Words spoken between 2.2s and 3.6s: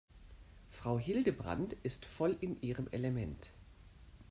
in ihrem Element.